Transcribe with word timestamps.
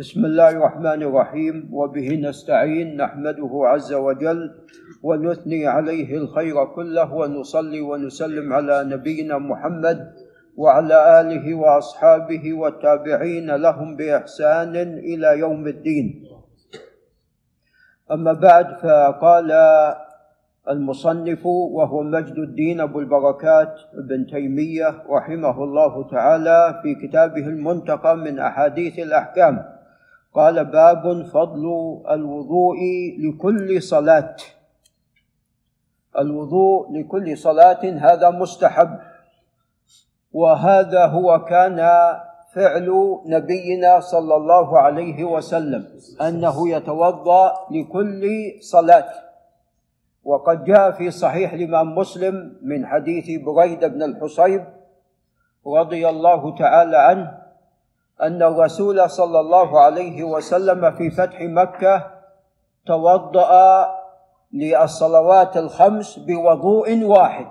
بسم 0.00 0.24
الله 0.24 0.50
الرحمن 0.50 1.02
الرحيم. 1.02 1.68
وبه 1.72 2.08
نستعين 2.24 2.96
نحمده 2.96 3.52
عز 3.52 3.92
وجل 3.92 4.40
ونثني 5.02 5.66
عليه 5.66 6.16
الخير 6.16 6.64
كله 6.64 7.14
ونصلي 7.14 7.80
ونسلم 7.80 8.52
على 8.52 8.84
نبينا 8.84 9.38
محمد 9.38 9.98
وعلى 10.56 11.20
آله 11.20 11.54
وأصحابه 11.54 12.44
والتابعين 12.52 13.48
لهم 13.50 13.96
بإحسان 13.96 14.76
إلى 15.04 15.38
يوم 15.38 15.68
الدين. 15.68 16.24
أما 18.10 18.32
بعد 18.32 18.66
فقال 18.80 19.50
المصنف 20.68 21.46
وهو 21.46 22.02
مجد 22.02 22.38
الدين 22.38 22.80
أبو 22.80 23.00
البركات 23.00 23.74
ابن 23.94 24.26
تيمية 24.26 25.04
رحمه 25.10 25.64
الله 25.64 26.08
تعالى 26.08 26.80
في 26.82 26.94
كتابه 26.94 27.46
المنتقى 27.46 28.16
من 28.16 28.38
أحاديث 28.38 28.98
الأحكام. 28.98 29.79
قال 30.34 30.64
باب 30.64 31.26
فضل 31.26 31.64
الوضوء 32.10 32.78
لكل 33.18 33.82
صلاة. 33.82 34.36
الوضوء 36.18 36.92
لكل 36.92 37.38
صلاة 37.38 37.84
هذا 37.84 38.30
مستحب. 38.30 38.98
وهذا 40.32 41.06
هو 41.06 41.44
كان 41.44 41.76
فعل 42.54 43.18
نبينا 43.26 44.00
صلى 44.00 44.36
الله 44.36 44.78
عليه 44.78 45.24
وسلم 45.24 45.86
أنه 46.20 46.68
يتوضأ 46.68 47.52
لكل 47.70 48.28
صلاة. 48.60 49.30
وقد 50.24 50.64
جاء 50.64 50.90
في 50.90 51.10
صحيح 51.10 51.52
الإمام 51.52 51.94
مسلم 51.94 52.58
من 52.62 52.86
حديث 52.86 53.42
بريده 53.42 53.88
بن 53.88 54.02
الحصيب 54.02 54.64
رضي 55.66 56.08
الله 56.08 56.56
تعالى 56.56 56.96
عنه 56.96 57.39
أن 58.22 58.42
الرسول 58.42 59.10
صلى 59.10 59.40
الله 59.40 59.80
عليه 59.80 60.24
وسلم 60.24 60.90
في 60.90 61.10
فتح 61.10 61.40
مكة 61.40 62.10
توضأ 62.86 63.86
للصلوات 64.52 65.56
الخمس 65.56 66.18
بوضوء 66.18 67.04
واحد 67.04 67.46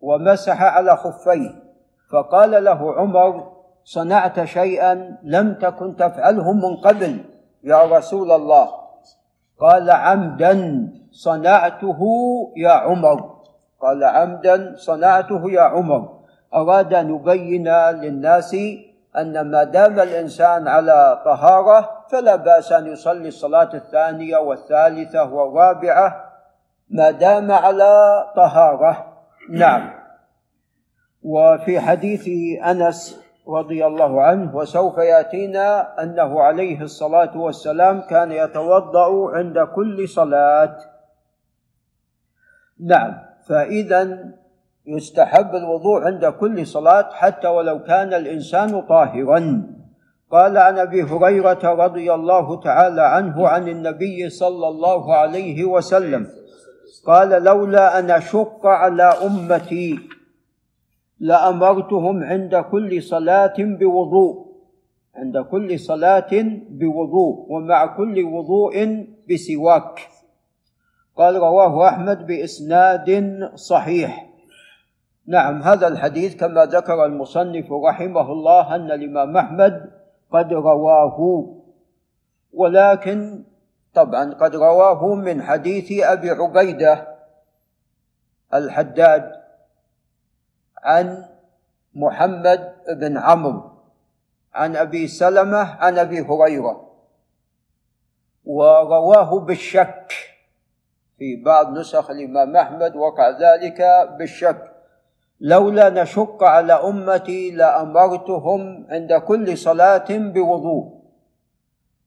ومسح 0.00 0.62
على 0.62 0.96
خفيه. 0.96 1.68
فقال 2.12 2.64
له 2.64 2.94
عمر 2.94 3.52
صنعت 3.84 4.44
شيئا 4.44 5.18
لم 5.22 5.54
تكن 5.54 5.96
تفعله 5.96 6.52
من 6.52 6.76
قبل 6.76 7.24
يا 7.64 7.82
رسول 7.82 8.32
الله. 8.32 8.68
قال 9.60 9.90
عمدا 9.90 10.88
صنعته 11.10 12.00
يا 12.56 12.70
عمر. 12.70 13.34
قال 13.80 14.04
عمدا 14.04 14.74
صنعته 14.76 15.50
يا 15.50 15.62
عمر. 15.62 16.17
أراد 16.54 16.94
أن 16.94 17.14
يبين 17.14 17.68
للناس 17.90 18.56
أن 19.16 19.50
ما 19.50 19.64
دام 19.64 20.00
الإنسان 20.00 20.68
على 20.68 21.22
طهارة 21.24 22.04
فلا 22.10 22.36
بأس 22.36 22.72
أن 22.72 22.86
يصلي 22.86 23.28
الصلاة 23.28 23.70
الثانية 23.74 24.36
والثالثة 24.36 25.32
والرابعة 25.32 26.28
ما 26.90 27.10
دام 27.10 27.52
على 27.52 28.24
طهارة. 28.36 29.18
نعم. 29.50 29.90
وفي 31.22 31.80
حديث 31.80 32.28
أنس 32.64 33.20
رضي 33.48 33.86
الله 33.86 34.22
عنه 34.22 34.56
وسوف 34.56 34.98
يأتينا 34.98 36.02
أنه 36.02 36.42
عليه 36.42 36.82
الصلاة 36.82 37.36
والسلام 37.36 38.00
كان 38.00 38.32
يتوضأ 38.32 39.36
عند 39.36 39.58
كل 39.58 40.08
صلاة. 40.08 40.76
نعم. 42.80 43.18
فإذا 43.48 44.32
يستحب 44.88 45.54
الوضوء 45.54 46.00
عند 46.00 46.26
كل 46.26 46.66
صلاة 46.66 47.08
حتى 47.12 47.48
ولو 47.48 47.82
كان 47.82 48.14
الإنسان 48.14 48.82
طاهرا. 48.82 49.62
قال 50.30 50.58
عن 50.58 50.78
أبي 50.78 51.02
هريرة 51.02 51.64
رضي 51.64 52.14
الله 52.14 52.60
تعالى 52.60 53.02
عنه 53.02 53.48
عن 53.48 53.68
النبي 53.68 54.28
صلى 54.28 54.68
الله 54.68 55.14
عليه 55.14 55.64
وسلم 55.64 56.26
قال 57.06 57.42
لولا 57.42 57.98
أن 57.98 58.10
أشق 58.10 58.66
على 58.66 59.02
أمتي 59.02 59.98
لأمرتهم 61.20 62.24
عند 62.24 62.56
كل 62.56 63.02
صلاة 63.02 63.54
بوضوء 63.58 64.48
عند 65.16 65.38
كل 65.38 65.78
صلاة 65.80 66.30
بوضوء 66.70 67.46
ومع 67.48 67.86
كل 67.86 68.24
وضوء 68.24 69.06
بسواك. 69.30 70.00
قال 71.16 71.36
رواه 71.36 71.88
أحمد 71.88 72.26
بإسناد 72.26 73.08
صحيح. 73.54 74.27
نعم 75.28 75.62
هذا 75.62 75.88
الحديث 75.88 76.36
كما 76.36 76.64
ذكر 76.64 77.04
المصنف 77.04 77.72
رحمه 77.72 78.32
الله 78.32 78.74
أن 78.74 78.90
الإمام 78.90 79.36
أحمد 79.36 79.90
قد 80.32 80.52
رواه 80.52 81.18
ولكن 82.52 83.44
طبعا 83.94 84.34
قد 84.34 84.56
رواه 84.56 85.14
من 85.14 85.42
حديث 85.42 86.04
أبي 86.04 86.30
عبيدة 86.30 87.18
الحداد 88.54 89.32
عن 90.82 91.24
محمد 91.94 92.74
بن 92.88 93.18
عمرو 93.18 93.70
عن 94.54 94.76
أبي 94.76 95.08
سلمة 95.08 95.58
عن 95.58 95.98
أبي 95.98 96.20
هريرة 96.20 96.88
ورواه 98.44 99.40
بالشك 99.40 100.12
في 101.18 101.36
بعض 101.36 101.78
نسخ 101.78 102.10
الإمام 102.10 102.56
أحمد 102.56 102.96
وقع 102.96 103.28
ذلك 103.28 104.08
بالشك. 104.18 104.77
لولا 105.40 105.90
نشق 106.02 106.44
على 106.44 106.72
أمتي 106.72 107.50
لأمرتهم 107.50 108.86
عند 108.90 109.12
كل 109.12 109.58
صلاة 109.58 110.06
بوضوء 110.10 110.98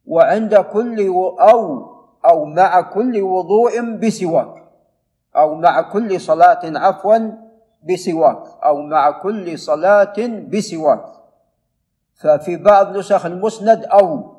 وعند 0.08 0.56
كل 0.56 1.10
و... 1.10 1.28
أو 1.28 1.92
أو 2.26 2.46
مع 2.46 2.82
كل 2.82 3.22
وضوء 3.22 3.82
بسواك 3.82 4.64
أو 5.36 5.56
مع 5.56 5.82
كل 5.82 6.22
صلاة 6.22 6.60
عفوا 6.64 7.18
بسواك 7.90 8.44
أو 8.64 8.82
مع 8.82 9.12
كل 9.12 9.60
صلاة 9.60 10.14
بسواك. 10.48 11.06
ففي 12.22 12.58
بعض 12.58 12.98
نسخ 12.98 13.26
المسند 13.26 13.86
أو 13.86 14.36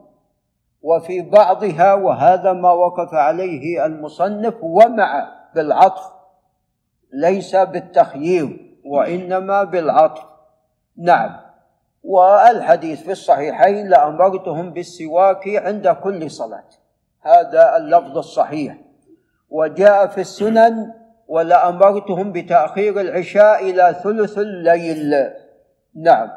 وفي 0.82 1.20
بعضها 1.20 1.94
وهذا 1.94 2.52
ما 2.52 2.70
وقف 2.70 3.14
عليه 3.14 3.86
المصنف 3.86 4.54
ومع 4.62 5.28
بالعطف 5.54 6.12
ليس 7.12 7.56
بالتخيير. 7.56 8.71
وإنما 8.92 9.64
بالعطف. 9.64 10.22
نعم. 10.98 11.36
والحديث 12.04 13.02
في 13.02 13.12
الصحيحين 13.12 13.88
لأمرتهم 13.88 14.72
بالسواك 14.72 15.48
عند 15.48 15.88
كل 15.88 16.30
صلاة. 16.30 16.68
هذا 17.22 17.76
اللفظ 17.76 18.18
الصحيح. 18.18 18.78
وجاء 19.50 20.06
في 20.06 20.20
السنن 20.20 20.92
ولأمرتهم 21.28 22.32
بتأخير 22.32 23.00
العشاء 23.00 23.70
إلى 23.70 23.96
ثلث 24.02 24.38
الليل. 24.38 25.30
نعم. 25.94 26.28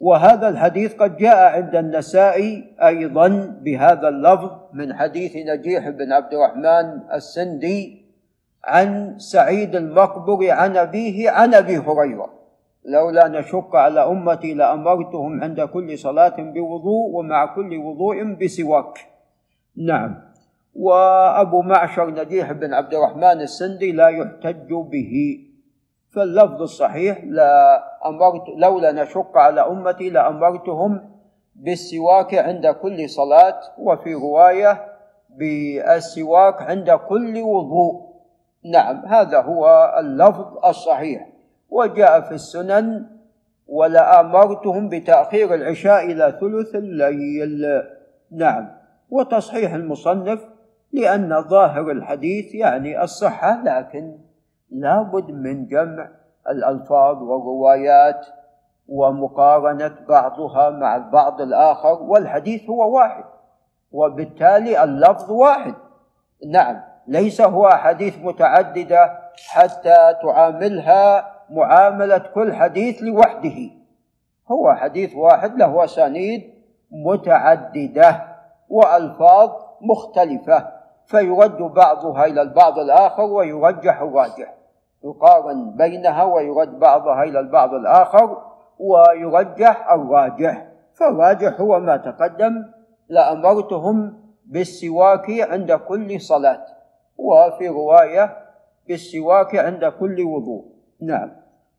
وهذا 0.00 0.48
الحديث 0.48 0.94
قد 0.94 1.16
جاء 1.16 1.36
عند 1.36 1.76
النسائي 1.76 2.76
أيضا 2.82 3.28
بهذا 3.62 4.08
اللفظ 4.08 4.50
من 4.72 4.94
حديث 4.94 5.36
نجيح 5.36 5.88
بن 5.88 6.12
عبد 6.12 6.34
الرحمن 6.34 7.12
السندي 7.14 8.01
عن 8.64 9.18
سعيد 9.18 9.76
المقبر 9.76 10.50
عن 10.50 10.76
أبيه 10.76 11.30
عن 11.30 11.54
أبي 11.54 11.78
هريرة. 11.78 12.30
لولا 12.84 13.28
نشق 13.28 13.76
على 13.76 14.00
أمتي 14.00 14.54
لأمرتهم 14.54 15.42
عند 15.42 15.60
كل 15.60 15.98
صلاة 15.98 16.36
بوضوء 16.38 17.10
ومع 17.10 17.54
كل 17.54 17.76
وضوء 17.76 18.22
بسواك. 18.24 18.98
نعم. 19.76 20.32
وأبو 20.74 21.62
معشر 21.62 22.10
نجيح 22.10 22.52
بن 22.52 22.74
عبد 22.74 22.94
الرحمن 22.94 23.40
السندي 23.40 23.92
لا 23.92 24.08
يحتج 24.08 24.72
به. 24.72 25.38
فاللفظ 26.14 26.62
الصحيح 26.62 27.24
لا 27.24 27.84
أمرت 28.06 28.48
لولا 28.56 28.92
نشق 28.92 29.38
على 29.38 29.60
أمتي 29.60 30.10
لأمرتهم 30.10 31.10
بالسواك 31.56 32.34
عند 32.34 32.66
كل 32.66 33.08
صلاة 33.10 33.60
وفي 33.78 34.14
رواية 34.14 34.84
بالسواك 35.30 36.62
عند 36.62 36.90
كل 36.90 37.38
وضوء. 37.40 38.11
نعم 38.64 39.06
هذا 39.06 39.40
هو 39.40 39.94
اللفظ 39.98 40.66
الصحيح. 40.66 41.28
وجاء 41.70 42.20
في 42.20 42.34
السنن 42.34 43.06
ولأمرتهم 43.68 44.88
بتأخير 44.88 45.54
العشاء 45.54 46.04
إلى 46.04 46.38
ثلث 46.40 46.74
الليل. 46.74 47.82
نعم 48.30 48.68
وتصحيح 49.10 49.74
المصنف 49.74 50.40
لأن 50.92 51.42
ظاهر 51.42 51.90
الحديث 51.90 52.54
يعني 52.54 53.02
الصحة 53.02 53.62
لكن 53.62 54.18
لابد 54.70 55.30
من 55.30 55.66
جمع 55.66 56.08
الألفاظ 56.48 57.22
والروايات 57.22 58.26
ومقارنة 58.88 59.96
بعضها 60.08 60.70
مع 60.70 60.96
البعض 60.96 61.40
الآخر 61.40 62.02
والحديث 62.02 62.70
هو 62.70 62.96
واحد 62.96 63.24
وبالتالي 63.92 64.84
اللفظ 64.84 65.30
واحد. 65.30 65.74
نعم. 66.46 66.91
ليس 67.06 67.40
هو 67.40 67.68
حديث 67.68 68.18
متعددة 68.18 69.18
حتى 69.48 70.14
تعاملها 70.22 71.32
معاملة 71.50 72.18
كل 72.18 72.54
حديث 72.54 73.02
لوحده. 73.02 73.70
هو 74.50 74.74
حديث 74.74 75.16
واحد 75.16 75.56
له 75.56 75.84
أسانيد 75.84 76.54
متعددة 76.90 78.22
وألفاظ 78.68 79.50
مختلفة 79.80 80.68
فيرد 81.06 81.58
بعضها 81.58 82.24
إلى 82.24 82.42
البعض 82.42 82.78
الآخر 82.78 83.22
ويرجح 83.22 84.00
الراجح. 84.00 84.54
يقارن 85.04 85.76
بينها 85.76 86.24
ويرد 86.24 86.78
بعضها 86.78 87.22
إلى 87.22 87.40
البعض 87.40 87.74
الآخر 87.74 88.38
ويرجح 88.78 89.92
الراجح. 89.92 90.66
فالراجح 90.94 91.60
هو 91.60 91.80
ما 91.80 91.96
تقدم 91.96 92.64
لأمرتهم 93.08 94.22
بالسواك 94.46 95.30
عند 95.30 95.72
كل 95.72 96.20
صلاة. 96.20 96.66
وفي 97.18 97.68
رواية 97.68 98.36
بالسواك 98.88 99.56
عند 99.56 99.84
كل 99.84 100.22
وضوء. 100.22 100.64
نعم. 101.02 101.30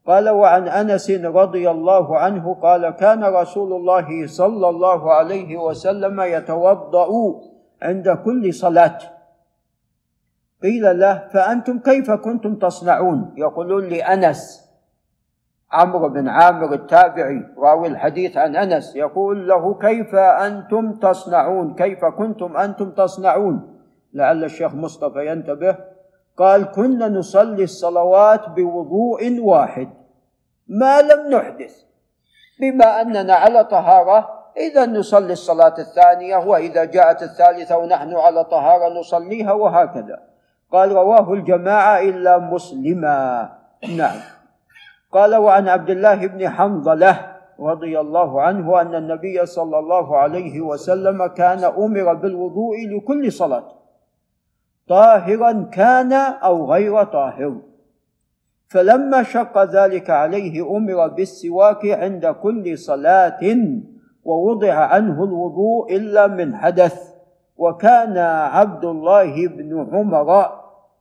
قال 0.07 0.29
وعن 0.29 0.67
أنس 0.67 1.11
رضي 1.11 1.71
الله 1.71 2.17
عنه 2.17 2.53
قال 2.53 2.89
كان 2.89 3.23
رسول 3.23 3.73
الله 3.73 4.27
صلى 4.27 4.69
الله 4.69 5.13
عليه 5.13 5.57
وسلم 5.57 6.21
يتوضأ 6.21 7.09
عند 7.81 8.09
كل 8.09 8.53
صلاة. 8.53 8.97
قيل 10.63 10.99
له 10.99 11.27
فأنتم 11.33 11.79
كيف 11.79 12.11
كنتم 12.11 12.55
تصنعون؟ 12.55 13.33
يقولون 13.37 13.83
لأنس 13.83 14.63
عمرو 15.71 16.09
بن 16.09 16.27
عامر 16.27 16.73
التابعي 16.73 17.43
راوي 17.57 17.87
الحديث 17.87 18.37
عن 18.37 18.55
أنس 18.55 18.95
يقول 18.95 19.47
له 19.47 19.73
كيف 19.73 20.15
أنتم 20.15 20.91
تصنعون؟ 20.91 21.75
كيف 21.75 22.05
كنتم 22.05 22.57
أنتم 22.57 22.91
تصنعون؟ 22.91 23.72
لعل 24.13 24.43
الشيخ 24.43 24.73
مصطفى 24.73 25.27
ينتبه 25.27 25.77
قال 26.37 26.71
كنا 26.71 27.07
نصلي 27.07 27.63
الصلوات 27.63 28.49
بوضوء 28.49 29.39
واحد 29.39 29.89
ما 30.67 31.01
لم 31.01 31.35
نحدث 31.35 31.83
بما 32.61 33.01
أننا 33.01 33.33
على 33.33 33.63
طهارة 33.63 34.43
إذا 34.57 34.85
نصلي 34.85 35.33
الصلاة 35.33 35.73
الثانية 35.79 36.37
وإذا 36.37 36.85
جاءت 36.85 37.23
الثالثة 37.23 37.77
ونحن 37.77 38.15
على 38.15 38.43
طهارة 38.43 38.99
نصليها 38.99 39.53
وهكذا. 39.53 40.19
قال 40.71 40.91
رواه 40.91 41.33
الجماعة 41.33 41.99
إلا 41.99 42.37
مسلما. 42.37 43.49
نعم. 43.97 44.17
قال 45.11 45.35
وعن 45.35 45.67
عبد 45.67 45.89
الله 45.89 46.27
بن 46.27 46.49
حنظلة 46.49 47.33
رضي 47.59 47.99
الله 47.99 48.41
عنه 48.41 48.81
أن 48.81 48.95
النبي 48.95 49.45
صلى 49.45 49.79
الله 49.79 50.17
عليه 50.17 50.61
وسلم 50.61 51.27
كان 51.27 51.63
أمر 51.63 52.13
بالوضوء 52.13 52.75
لكل 52.87 53.31
صلاة. 53.31 53.82
طاهرا 54.87 55.69
كان 55.71 56.13
أو 56.13 56.71
غير 56.71 57.03
طاهر. 57.03 57.55
فلما 58.67 59.23
شق 59.23 59.63
ذلك 59.63 60.09
عليه 60.09 60.77
أمر 60.77 61.07
بالسواك 61.07 61.85
عند 61.85 62.25
كل 62.27 62.77
صلاة 62.77 63.39
ووضع 64.23 64.73
عنه 64.73 65.23
الوضوء 65.23 65.95
إلا 65.95 66.27
من 66.27 66.55
حدث. 66.55 67.13
وكان 67.57 68.17
عبد 68.17 68.85
الله 68.85 69.47
بن 69.47 69.87
عمر 69.93 70.49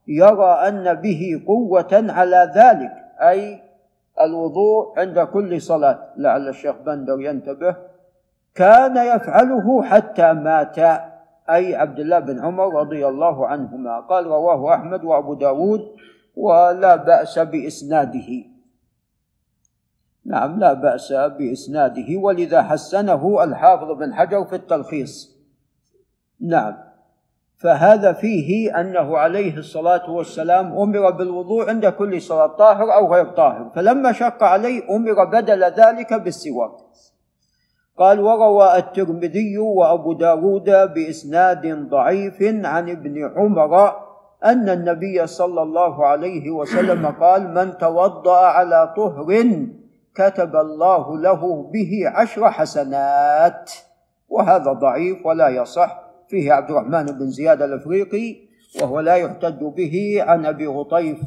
يرى 0.07 0.51
أن 0.67 0.93
به 0.93 1.43
قوة 1.47 2.05
على 2.09 2.51
ذلك 2.55 2.91
أي 3.21 3.61
الوضوء 4.21 4.99
عند 4.99 5.19
كل 5.19 5.61
صلاة. 5.61 5.99
لعل 6.17 6.47
الشيخ 6.47 6.75
بندر 6.85 7.21
ينتبه 7.21 7.75
كان 8.55 8.97
يفعله 8.97 9.83
حتى 9.83 10.33
مات. 10.33 10.79
أي 11.49 11.75
عبد 11.75 11.99
الله 11.99 12.19
بن 12.19 12.39
عمر 12.39 12.73
رضي 12.73 13.07
الله 13.07 13.47
عنهما. 13.47 13.99
قال 13.99 14.25
رواه 14.27 14.73
أحمد 14.75 15.03
وأبو 15.03 15.33
داود 15.33 15.81
ولا 16.35 16.95
بأس 16.95 17.39
بإسناده. 17.39 18.29
نعم 20.25 20.59
لا 20.59 20.73
بأس 20.73 21.13
بإسناده 21.13 22.17
ولذا 22.17 22.63
حسنه 22.63 23.43
الحافظ 23.43 23.91
بن 23.91 24.13
حجر 24.13 24.45
في 24.45 24.55
التلخيص. 24.55 25.37
نعم 26.39 26.93
فهذا 27.57 28.13
فيه 28.13 28.79
أنه 28.79 29.17
عليه 29.17 29.57
الصلاة 29.57 30.09
والسلام 30.09 30.77
أمر 30.77 31.09
بالوضوء 31.09 31.69
عند 31.69 31.87
كل 31.87 32.21
صلاة 32.21 32.47
طاهر 32.47 32.93
أو 32.93 33.13
غير 33.13 33.25
طاهر 33.25 33.71
فلما 33.75 34.11
شق 34.11 34.43
عليه 34.43 34.95
أمر 34.95 35.23
بدل 35.23 35.63
ذلك 35.63 36.13
بالسواك. 36.13 36.71
قال 37.97 38.19
وروى 38.19 38.77
الترمذي 38.77 39.57
وأبو 39.57 40.13
داود 40.13 40.69
بإسناد 40.69 41.89
ضعيف 41.89 42.37
عن 42.41 42.89
ابن 42.89 43.31
عمر 43.35 43.93
أن 44.45 44.69
النبي 44.69 45.27
صلى 45.27 45.61
الله 45.61 46.05
عليه 46.05 46.51
وسلم 46.51 47.05
قال 47.21 47.53
من 47.53 47.77
توضأ 47.77 48.37
على 48.37 48.93
طهر 48.97 49.45
كتب 50.15 50.55
الله 50.55 51.17
له 51.17 51.71
به 51.73 51.91
عشر 52.15 52.51
حسنات. 52.51 53.71
وهذا 54.29 54.73
ضعيف 54.73 55.25
ولا 55.25 55.49
يصح. 55.49 56.03
فيه 56.27 56.53
عبد 56.53 56.69
الرحمن 56.69 57.05
بن 57.05 57.29
زياد 57.29 57.61
الأفريقي 57.61 58.35
وهو 58.81 58.99
لا 58.99 59.15
يحتج 59.15 59.63
به 59.63 60.17
عن 60.19 60.45
أبي 60.45 60.67
غطيف. 60.67 61.19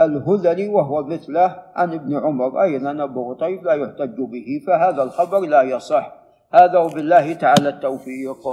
الهذلي 0.00 0.68
وهو 0.68 1.02
مثله 1.02 1.62
عن 1.76 1.94
ابن 1.94 2.16
عمر 2.16 2.62
أيضا 2.62 3.04
ابو 3.04 3.32
غطيف 3.32 3.62
لا 3.62 3.72
يحتج 3.72 4.16
به 4.20 4.60
فهذا 4.66 5.02
الخبر 5.02 5.40
لا 5.40 5.62
يصح. 5.62 6.14
هذا 6.54 6.78
وبالله 6.78 7.32
تعالى 7.32 7.68
التوفيق. 7.68 8.48